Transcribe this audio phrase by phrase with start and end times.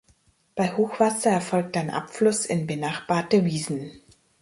[0.55, 3.91] Bei Hochwasser erfolgt ein Abfluss in benachbarte Wiesen.